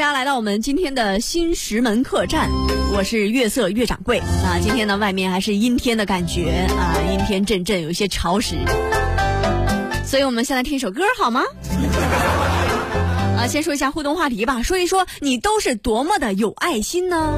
[0.00, 2.48] 大家来到我们今天的新石门客栈，
[2.94, 4.56] 我是月色月掌柜啊。
[4.62, 8.56] 今天呢，外面还是阴天的感觉啊，阴天阵阵，有些潮湿。
[10.06, 11.42] 所以我们先来听一首歌好吗？
[13.36, 17.34] 啊，先说一下互动话题吧，说一说你都是多么的有爱心呢？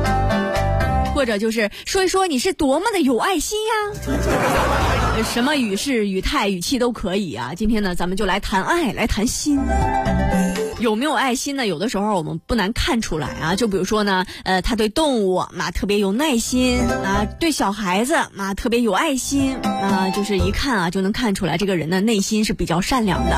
[1.16, 5.24] 或者就是说一说你是多么的有爱心呀？
[5.24, 7.54] 什么语势、语态、语气都可以啊。
[7.56, 9.58] 今天呢，咱们就来谈爱，来谈心。
[10.82, 11.64] 有没有爱心呢？
[11.64, 13.54] 有的时候我们不难看出来啊。
[13.54, 23.36] 就比如说呢，呃，他对动物嘛特别有耐心啊，对小孩子嘛特别有爱心啊，就是一看啊就能看出来这个人的内心是比较善良的。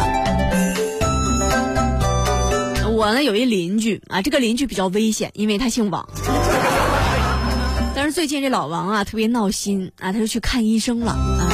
[2.91, 6.09] 我呢有一邻居啊，这个邻居比较危险，因为他姓王。
[7.95, 11.54] 但是最近这老王啊特别闹心啊，他就去看医生了啊。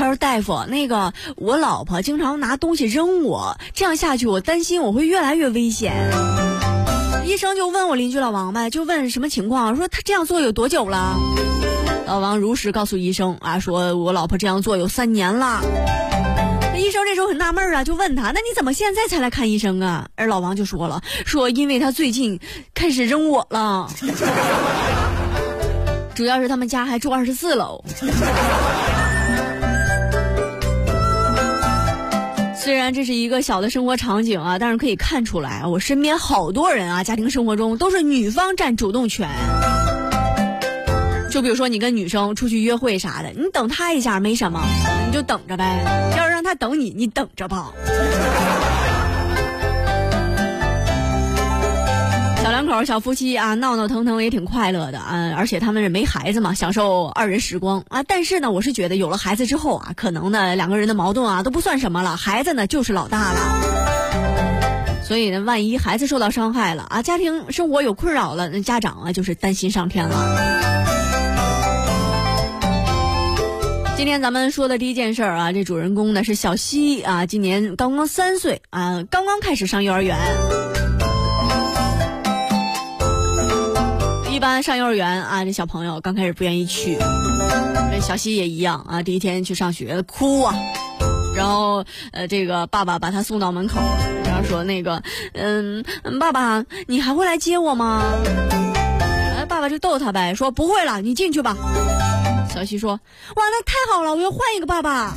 [0.00, 5.92] 他说：“大夫，那个我老婆经常拿东西扔我，这样下去我担心我会越来越危险。”
[7.26, 11.18] 医生就问我邻居老王呗，就问什么情况，说他这样做有多久了？
[12.06, 15.60] 老王如实告诉医生啊，说我老婆这样做有三年了。
[16.78, 22.40] 医生这时候很纳闷啊，就问他：“那你怎么现在才来看医生啊？”而老王就说了：“说因为他最近
[22.72, 23.86] 开始扔我了。
[26.16, 27.84] ”主要是他们家还住二十四楼。
[32.62, 39.30] 虽然这是一个小的生活场景啊，但是可以看出来，我身边好多人啊，家庭生活中都是女方占主动权。
[41.30, 44.60] 就比如说你跟女生出去约会啥的，你等她一下没什么，
[45.06, 46.12] 你就等着呗。
[46.18, 47.72] 要是让她等你，你等着吧。
[52.70, 58.04] 口、小夫妻啊，闹闹腾腾也挺快乐的啊，而且他们是没孩子嘛，享受二人时光啊。
[58.04, 63.40] 但是呢，我是觉得有了孩子之后啊，可能呢两个人的矛盾啊都不算什么了，孩子呢就是老大了。
[65.02, 70.16] 所以呢，万一孩子受到伤害了啊，家庭生活有困扰了，那家长啊就是担心上天了。
[73.96, 80.59] 今天咱们说的第一件事儿啊，这主人公呢是小西啊，今年刚刚三岁啊，刚刚开始上幼儿园。
[84.40, 86.96] 一般上幼儿园啊，这小朋友刚开始不愿意去，
[88.00, 89.02] 小西也一样啊。
[89.02, 90.54] 第一天去上学哭啊，
[91.36, 93.78] 然后呃，这个爸爸把他送到门口，
[94.24, 95.02] 然后说那个
[95.34, 95.84] 嗯，
[96.18, 98.00] 爸爸你还会来接我吗？
[99.36, 101.54] 哎，爸爸就逗他呗，说不会了，你进去吧。
[102.48, 102.98] 小西说哇，
[103.36, 105.12] 那太好了，我要换一个爸爸，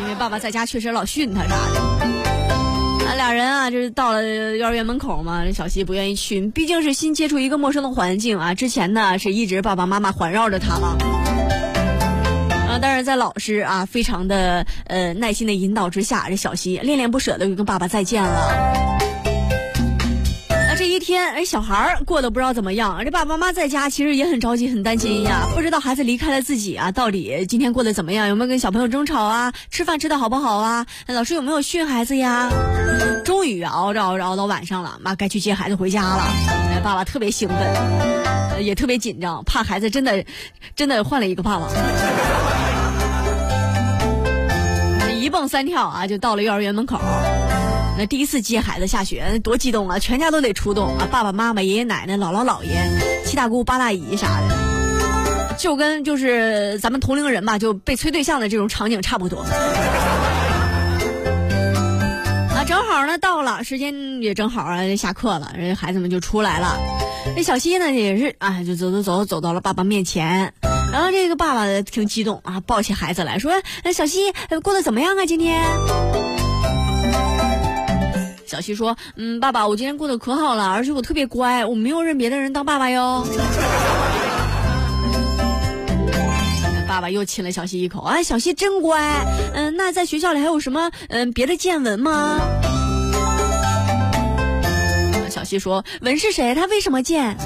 [0.00, 1.89] 因为爸爸在家确实老训他啥的。
[3.20, 8.54] 俩人啊，就是到了幼儿园门口嘛，这小西不愿意去，毕竟是新接触一个陌生的环境啊。
[8.54, 10.96] 之前呢是一直爸爸妈妈环绕着他嘛，
[12.66, 18.89] 啊，但是在老师啊非常的呃耐心的引导之下，这小西恋恋不舍的又跟爸爸再见了。
[21.00, 23.02] 天，哎，小孩儿过得不知道怎么样。
[23.04, 28.28] 这爸爸妈妈在家其实也很着急、很担心呀，不知道孩子离开了自己啊，到底今天过得怎么样？
[28.28, 29.52] 有没有跟小朋友争吵啊？
[29.70, 30.86] 吃饭吃的好不好啊？
[31.08, 32.48] 老师有没有训孩子呀？
[33.24, 36.22] 终于熬着熬着熬到晚上了，妈该去接孩子回家了。
[36.72, 40.24] 哎爸爸特别兴奋，也特别紧张，怕孩子真的
[40.76, 41.66] 真的换了一个爸爸。
[45.20, 46.98] 一蹦三跳啊，就到了幼儿园门口。
[48.00, 49.98] 那第一次接孩子下学，多激动啊！
[49.98, 52.90] 全家都得出动啊，爸爸妈妈、爷爷奶奶、姥姥姥爷、
[53.26, 54.56] 七大姑八大姨啥的，
[55.58, 59.40] 就跟就是咱们同龄人吧，就被催对象的这种场景差不多。
[59.40, 59.50] 啊，
[62.66, 66.78] 正好呢到了，时间也正好啊，下课了，人家孩子们就出来了。
[67.36, 70.54] 那小西呢也是啊，就走走走走到了爸爸面前，
[70.90, 73.52] 然后这个爸爸挺激动啊，抱起孩子来说
[73.92, 74.32] ：“小西
[74.62, 75.26] 过得怎么样啊？
[75.26, 75.62] 今天？”
[78.50, 83.24] 小西说：“嗯，爸爸，我今天过得可好了，而且我特别乖，我没有认别的人当爸爸哟。”
[86.88, 89.24] 爸爸又亲了小西一口，啊，小西真乖。
[89.54, 92.40] 嗯，那在学校里还有什么嗯别的见闻吗？
[95.30, 96.52] 小西说：“闻是谁？
[96.56, 97.36] 他为什么贱？”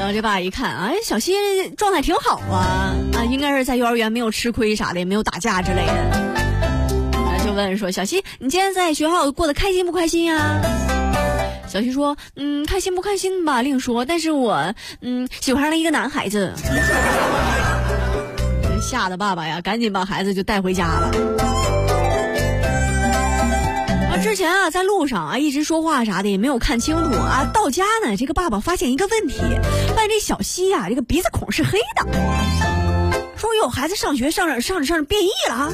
[0.00, 1.32] 然后这爸一看，哎，小西
[1.76, 6.29] 状态挺好啊，啊，应该是在幼儿园没有吃亏啥的，也没有打架之类的。
[7.66, 10.60] 问说：“小西，你今天在学校过得开心不开心呀？”
[11.68, 14.04] 小西说：“嗯，开心不开心吧，另说。
[14.04, 16.52] 但是我嗯喜欢上了一个男孩子。”
[18.82, 21.10] 吓得爸爸呀，赶紧把孩子就带回家了。
[24.10, 29.38] 啊，之前啊在路上啊一直说话啥的也没有看清楚啊，到家呢这个爸爸发现一个问题，
[29.94, 32.04] 发现这小西呀这个鼻子孔是黑的，
[33.36, 35.70] 说有孩子上学上着上着上着变异了啊。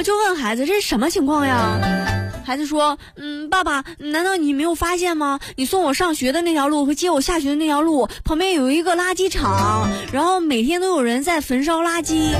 [0.00, 1.78] 我就问孩子这是什么情况呀？
[2.42, 5.38] 孩子说：“嗯，爸爸，难道你没有发现吗？
[5.56, 12.32] 你送我上学的那条路和接我下学的那条路旁边有一个垃圾场，然后每天都有人在焚烧垃圾。”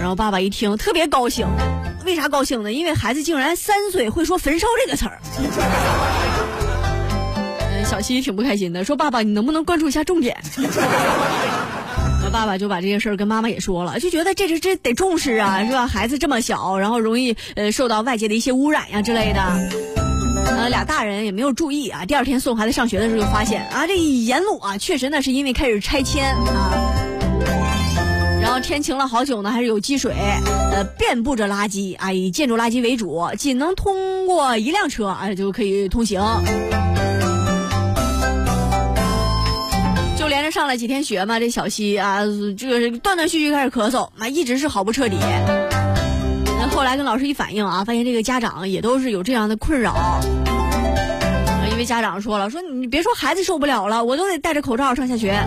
[0.00, 1.46] 然后爸爸一听特别高兴，
[2.06, 2.72] 为啥高兴呢？
[2.72, 5.20] 因为孩子竟然三岁会说“焚烧”这个词儿。
[7.84, 10.34] 小七挺不开心的，说：“爸爸，你能不能关注一下重点？”
[12.32, 15.86] 那爸爸就把这件事儿跟妈妈也说了，就觉得这这这得重视啊，是吧？
[15.86, 19.40] 孩子这么小，然后容易呃受到外界的一些污染呀之类的。
[20.46, 22.06] 呃，俩大人也没有注意啊。
[22.06, 26.72] 第二天送孩子上学的时候，就发现啊，这沿路啊，确实呢是因为开始拆迁啊。
[28.40, 30.14] 然后天晴了好久呢，还是有积水，
[30.72, 36.18] 呃，遍布着垃圾啊，以建筑垃圾为主，仅能通过一辆车啊就可以通行。
[40.52, 42.20] 上了几天学嘛，这小西啊，
[42.56, 45.16] 这个断断续续开始咳嗽，啊，一直是好不彻底。
[46.46, 50.20] 那后来跟老师一反映啊，发现这个家长也都是有这样的困扰，
[51.70, 55.42] 因为家长说了，说你别说孩子受不了了，我都得戴着口罩上下学。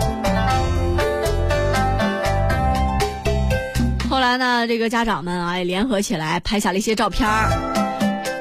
[4.10, 7.28] 后来呢，这个家长们啊也联合起来拍下了一些照片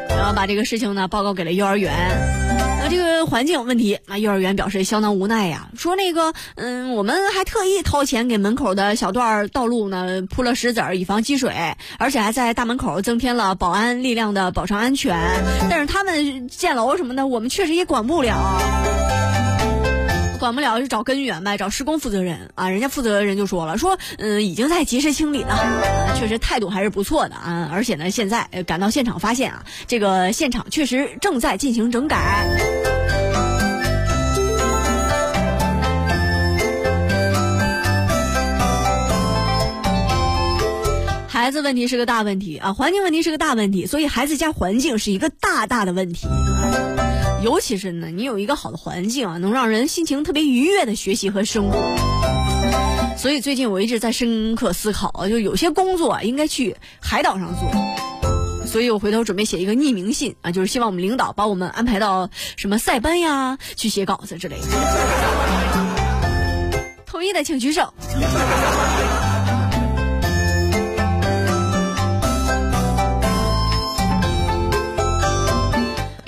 [0.10, 2.35] 然后把这个事情呢报告给了幼儿园。
[2.88, 15.18] 这个环境有问题，那幼儿园表示相当无奈呀，说那个嗯，我们还特意掏钱给门口的小段道路呢铺了石子儿，以防积水，而且还在大门口增添了保安力量的保障安全。
[15.70, 18.95] 但是他们建楼什么的，我们确实也管不了。
[20.38, 22.70] 管不了就找根源呗，找施工负责人啊。
[22.70, 27.70] 人家负责人就说了，说嗯，已经在及时清理了，确实态度还是不错的啊。
[27.72, 32.46] 而且呢，现在赶到现场发现啊，这个现场确实正在进行整改。
[41.28, 46.28] 孩子问题是个大问题啊，环境问题是个大问题，所以孩子家环境是一个大大的问题。
[47.46, 51.78] 尤其是呢，你有一个好的环境啊，能让人心情特别愉悦的学习和生活。
[53.16, 57.72] 所以最近我一直在深刻思考，就有些工作应该去海岛上做。
[58.66, 64.66] 所以我回头准备写一个匿名信啊，就是希望我们领导把我们安排到什么塞班呀，去写稿子之类的。
[67.06, 67.94] 同意的请举手。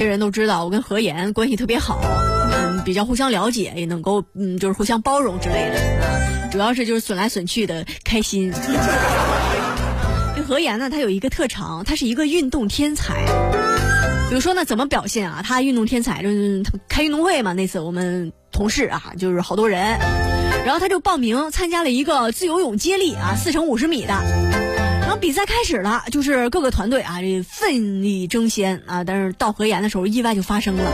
[0.07, 2.01] 人都知道，我跟何岩关系特别好，
[2.51, 6.49] 嗯，比较互相了解，也能够嗯，就是互相包容之类的。
[6.51, 8.51] 主要是就是损来损去的开心。
[10.35, 13.25] 这何岩呢，他有一个特长，他是一个运动天才。
[14.29, 15.41] 比如说呢，怎么表现啊？
[15.43, 17.53] 他运动天才就是开运动会嘛。
[17.53, 19.97] 那次我们同事啊，就是好多人，
[20.65, 24.13] 然后他就报名参加了一个自由泳接力啊，四乘五十米的。
[25.19, 29.03] 比赛开始了，就是各个团队啊，这奋力争先啊。
[29.03, 30.91] 但是到合岩的时候，意外就发生了。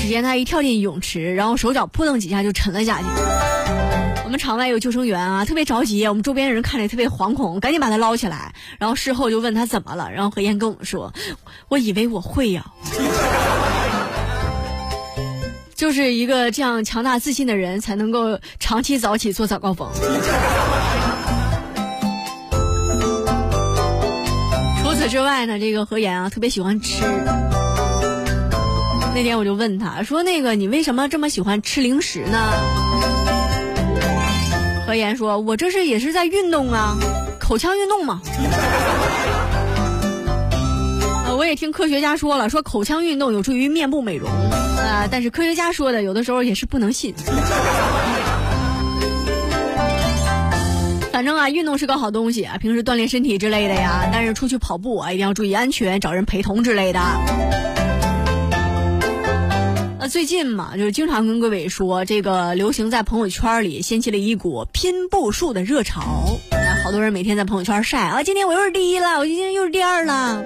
[0.00, 3.04] 只见他一跳进泳池，然后手脚扑腾几下就沉了下去。
[4.24, 6.06] 我们场外有救生员啊，特别着急。
[6.06, 8.54] 我们周边人看着特别惶恐，赶紧把他捞起来。
[8.78, 11.12] 然后事后就问他怎么了，然后何岩跟我们说
[11.68, 12.66] ：“我以为我会呀。”
[15.74, 19.88] 就是一个这样强大自信的人，才能够长期早起做早高峰。
[25.16, 27.02] 之外呢，这个何岩啊特别喜欢吃。
[29.14, 32.38] 那天我就问他说：“那个你为什么这么喜欢吃零食呢？”
[34.86, 36.98] 何岩说：“我这是也是在运动啊，
[37.40, 38.20] 口腔运动嘛。”
[41.34, 47.14] 我也听科学家说了，说口腔运动有助于面部美容啊，但是科学家说的有的时候也是不能信。
[51.50, 54.08] 运动是个好东西啊，平时锻炼身体之类的呀。
[54.12, 57.00] 但是出去跑步啊，一定要注意安全，找人陪同之类的。
[59.98, 66.38] 那最近嘛，就是经常跟各位说，这个流行在朋友圈里掀起了一股拼步数的热潮。
[66.84, 70.44] 好多人每天在朋友圈晒啊，今天我又是第一了，我今天又是第二了。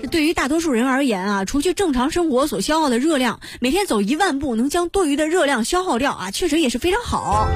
[0.00, 7.48] 这对于大多数人而言啊，除去正常生活所消耗的热量，每天走一万步能将多余的热量消耗掉啊，确实也是非常好。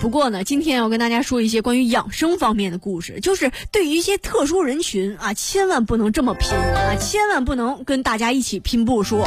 [0.00, 9.22] 不过呢，今天要跟大家说一些关于养生方面的故事，就是对于一些特殊人群啊，千万不能这么拼啊，千万不能跟大家一起拼步数。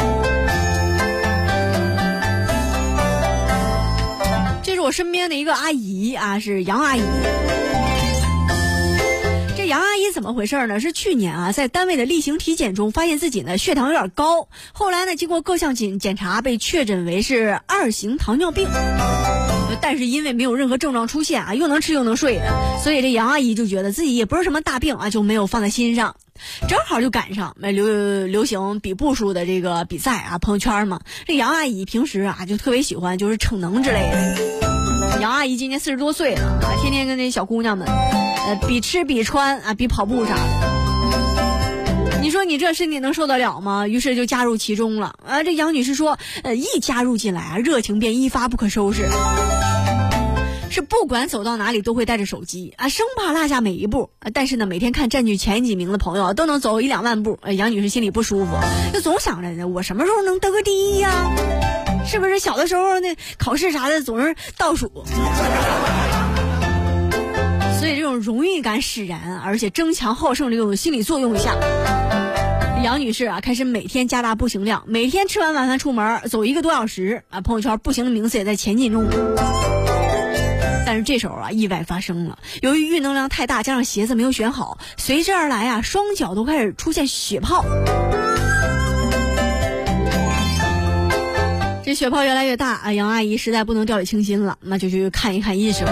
[4.63, 7.01] 这是我身边的一个阿姨啊，是杨阿姨。
[9.55, 10.79] 这杨阿姨怎么回事呢？
[10.79, 18.67] 是去年啊，在单位的例行体检中，发现自己呢血糖有点高，后来呢经过各项检检查，被确诊为是二型糖尿病。
[19.83, 26.15] 但是因为没有任何症状出现啊，又能吃又能睡的，所以这杨阿姨就觉得自己也不是什么大病啊，就没有放在心上。
[26.69, 31.01] 正好就赶上那流流行比步数的这个比赛啊，朋友圈嘛。
[31.27, 35.19] 这杨阿姨平时啊就特别喜欢就是逞能之类的。
[35.21, 40.73] 杨阿姨今年四十多岁了啊，天天跟那小姑娘们，呃，比吃比穿啊，比跑步啥的。
[42.21, 43.85] 你说你这身体能受得了吗？
[43.85, 45.43] 于是就加入其中了啊。
[45.43, 49.09] 这杨女士说，呃，一加入进来啊，热情便一发不可收拾。
[50.73, 54.09] 是不管走到哪里都会带着手机啊，生怕落下每一步。
[54.33, 58.57] 但是呢，每天看占据前几名的朋友都能走一两万步，杨女士心里不舒服，
[58.91, 61.31] 就总想着呢，我什么时候能得个第一呀？
[62.07, 64.91] 是不是小的时候那考试啥的总是倒数？
[67.79, 71.55] 所以这种荣誉感使然，而且争强好胜的这种心理作用下，
[72.83, 79.05] 杨女士啊开始每天加大步行量，每天吃完晚饭出门走一个多小时啊，朋友圈步行的名次也在前进中。
[80.93, 82.37] 但是这时候啊，意外发生了。
[82.61, 87.65] 由于运动量太大，加上鞋子没有选好，随之而来啊，双脚都开始出现血泡。
[91.83, 95.87] 这血泡越来越大啊，杨阿姨实在不能掉以轻心了，那就去看一看医生。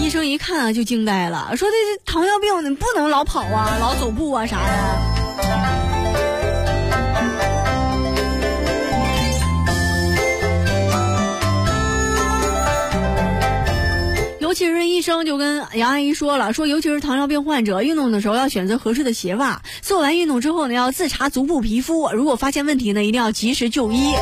[0.00, 5.07] 医生一看啊，就惊呆了，说：“这糖尿病你不能老跑啊，老走步啊啥的。”
[14.58, 19.62] 其是医生就跟杨阿姨说了，说尤其是糖尿病患者，运动的时候要选择合适的鞋袜。
[19.82, 24.14] 做完运动之后呢，要自查足部皮肤，如果发现问题呢，一定要及时就医。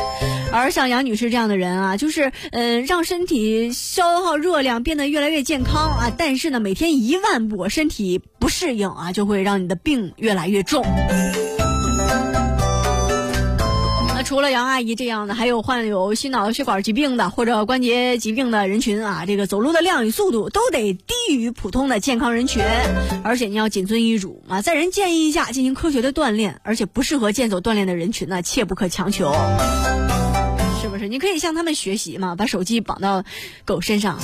[0.53, 10.85] 而像杨女士这样的人啊，就是呃，让身体消耗热量变得越来越健康啊，但是呢，每天一万步，身体不适应啊，就会让你的病越来越重。
[14.37, 22.63] 除了杨阿姨这样的，还有患有心脑血管疾病的或者关节疾病的人群啊，这个走路的量与速度都得低于普通的健康人群，
[23.23, 29.33] 而且你要谨遵医嘱啊，在人建议下进行科学的锻炼，而且不适合健走锻炼的人群呢，切不可强求，
[30.83, 31.07] 是不是？
[31.07, 33.23] 你可以向他们学习嘛，把手机绑到
[33.65, 34.19] 狗身上。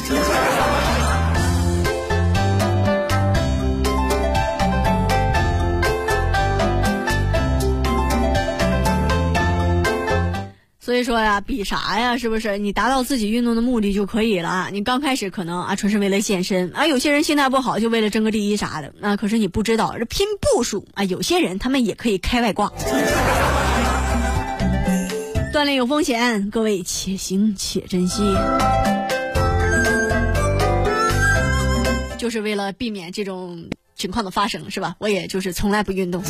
[10.94, 12.20] 所以说呀，比啥呀？
[12.20, 12.60] 是不是？
[12.60, 14.70] 你达到自己运动的目的就可以了。
[14.72, 16.86] 你刚开始可能啊，纯是为了健身啊。
[16.86, 18.94] 有些人心态不好，就为了争个第一啥的。
[19.00, 21.04] 那可是你不知道，这拼步数啊。
[21.06, 22.72] 有些人他们也可以开外挂。
[25.52, 28.32] 锻炼有风险，各位且行且珍惜。
[32.20, 34.96] 就是为了避免这种情况的发生，是吧？
[35.00, 36.24] 我也就是从来不运动。